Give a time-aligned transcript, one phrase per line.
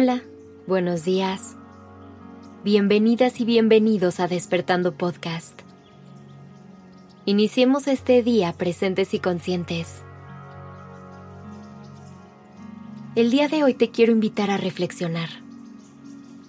[0.00, 0.22] Hola,
[0.68, 1.56] buenos días.
[2.62, 5.60] Bienvenidas y bienvenidos a Despertando Podcast.
[7.24, 10.04] Iniciemos este día presentes y conscientes.
[13.16, 15.30] El día de hoy te quiero invitar a reflexionar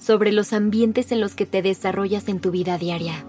[0.00, 3.26] sobre los ambientes en los que te desarrollas en tu vida diaria.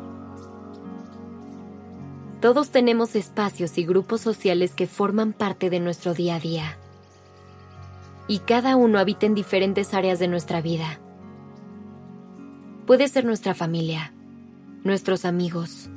[2.39, 6.77] Todos tenemos espacios y grupos sociales que forman parte de nuestro día a día
[8.27, 10.99] y cada uno habita en diferentes áreas de nuestra vida.
[12.87, 14.13] Puede ser nuestra familia,
[14.83, 15.89] nuestros amigos,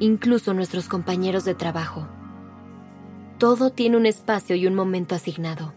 [0.00, 2.08] incluso nuestros compañeros de trabajo.
[3.38, 5.72] Todo tiene un espacio y un momento asignado.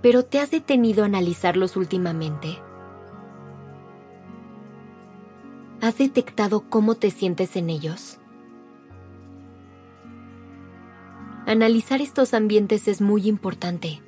[0.00, 2.58] Pero ¿te has detenido a analizarlos últimamente?
[5.80, 8.18] ¿Has detectado cómo te sientes en ellos?
[11.46, 14.00] Analizar estos ambientes es muy importante,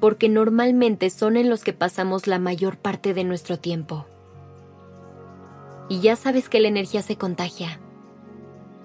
[0.00, 4.06] porque normalmente son en los que pasamos la mayor parte de nuestro tiempo.
[5.88, 7.78] Y ya sabes que la energía se contagia,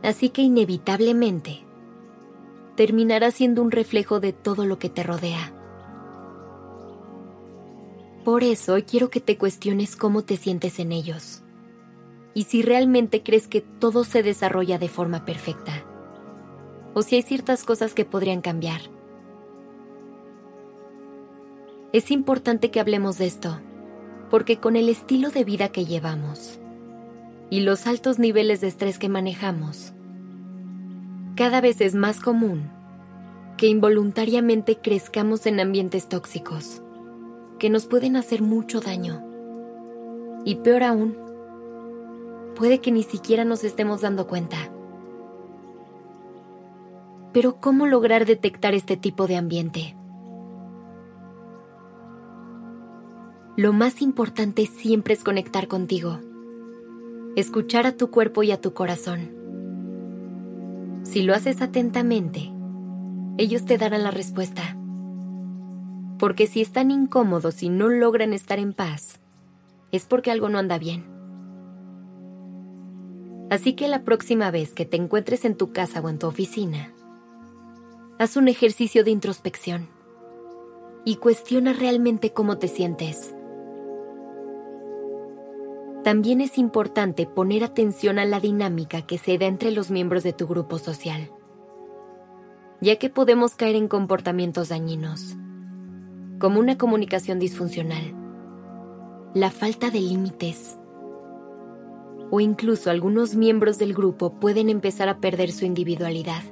[0.04, 1.64] así que inevitablemente
[2.76, 5.52] terminará siendo un reflejo de todo lo que te rodea.
[8.24, 11.42] Por eso quiero que te cuestiones cómo te sientes en ellos
[12.36, 15.86] y si realmente crees que todo se desarrolla de forma perfecta
[16.96, 18.82] o si hay ciertas cosas que podrían cambiar.
[21.94, 23.60] Es importante que hablemos de esto,
[24.32, 26.60] porque con el estilo de vida que llevamos
[27.52, 29.94] y los altos niveles de estrés que manejamos,
[31.36, 32.72] cada vez es más común
[33.58, 36.82] que involuntariamente crezcamos en ambientes tóxicos
[37.60, 39.24] que nos pueden hacer mucho daño.
[40.44, 41.18] Y peor aún,
[42.56, 44.58] puede que ni siquiera nos estemos dando cuenta.
[47.36, 49.98] Pero ¿cómo lograr detectar este tipo de ambiente?
[53.58, 56.22] Lo más importante siempre es conectar contigo,
[57.36, 59.34] escuchar a tu cuerpo y a tu corazón.
[61.04, 62.54] Si lo haces atentamente,
[63.38, 64.78] ellos te darán la respuesta.
[66.18, 69.20] Porque si están incómodos y no logran estar en paz,
[69.92, 71.04] es porque algo no anda bien.
[73.50, 76.95] Así que la próxima vez que te encuentres en tu casa o en tu oficina,
[78.18, 79.90] haz un ejercicio de introspección
[81.04, 83.36] y cuestiona realmente cómo te sientes.
[86.04, 90.34] También es importante poner atención a la dinámica que se da entre los miembros de
[90.34, 91.30] tu grupo social,
[92.80, 95.36] ya que podemos caer en comportamientos dañinos,
[96.40, 98.14] como una comunicación disfuncional,
[99.34, 100.78] la falta de límites,
[102.32, 106.44] o incluso algunos miembros del grupo pueden empezar a perder su individualidad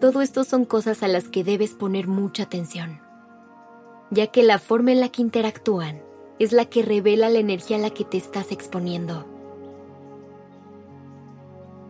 [0.00, 3.00] todo esto son cosas a las que debes poner mucha atención,
[4.10, 6.02] ya que la forma en la que interactúan
[6.38, 9.26] es la que revela la energía a la que te estás exponiendo.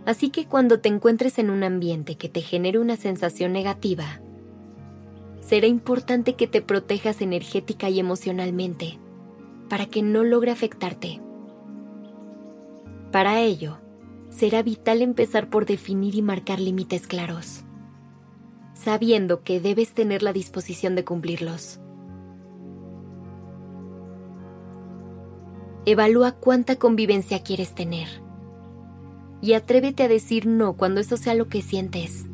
[0.06, 4.22] Así que cuando te encuentres en un ambiente que te genere una sensación negativa,
[5.40, 8.98] será importante que te protejas energética y emocionalmente
[9.68, 11.20] para que no logre afectarte.
[13.12, 13.76] Para ello,
[14.30, 17.64] será vital empezar por definir y marcar límites claros
[18.88, 21.78] sabiendo que debes tener la disposición de cumplirlos.
[25.84, 28.08] Evalúa cuánta convivencia quieres tener
[29.42, 32.24] y atrévete a decir no cuando eso sea lo que sientes.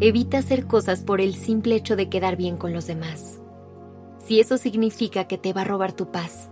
[0.00, 3.40] Evita hacer cosas por el simple hecho de quedar bien con los demás,
[4.18, 6.50] si eso significa que te va a robar tu paz.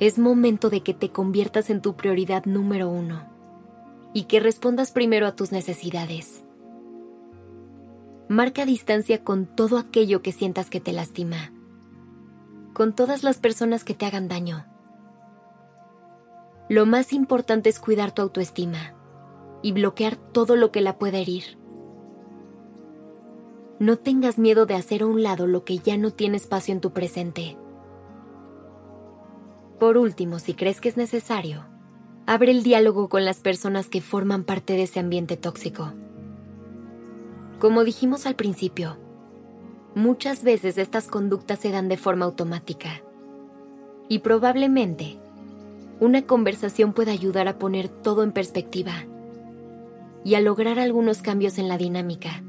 [0.00, 3.31] Es momento de que te conviertas en tu prioridad número uno
[4.12, 6.44] y que respondas primero a tus necesidades.
[8.28, 11.52] Marca distancia con todo aquello que sientas que te lastima,
[12.72, 14.66] con todas las personas que te hagan daño.
[16.68, 18.94] Lo más importante es cuidar tu autoestima
[19.62, 21.58] y bloquear todo lo que la pueda herir.
[23.78, 26.80] No tengas miedo de hacer a un lado lo que ya no tiene espacio en
[26.80, 27.58] tu presente.
[29.78, 31.66] Por último, si crees que es necesario,
[32.32, 35.92] Abre el diálogo con las personas que forman parte de ese ambiente tóxico.
[37.58, 38.96] Como dijimos al principio,
[39.94, 43.02] muchas veces estas conductas se dan de forma automática
[44.08, 45.18] y probablemente
[46.00, 48.94] una conversación puede ayudar a poner todo en perspectiva
[50.24, 52.42] y a lograr algunos cambios en la dinámica.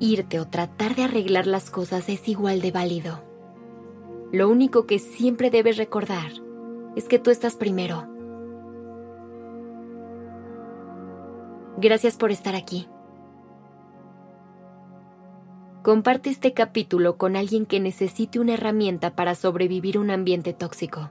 [0.00, 3.22] Irte o tratar de arreglar las cosas es igual de válido.
[4.32, 6.30] Lo único que siempre debes recordar
[6.96, 8.06] es que tú estás primero.
[11.78, 12.88] Gracias por estar aquí.
[15.82, 21.10] Comparte este capítulo con alguien que necesite una herramienta para sobrevivir un ambiente tóxico.